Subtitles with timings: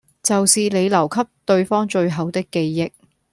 [0.23, 2.91] 就是你留給對方最後的記憶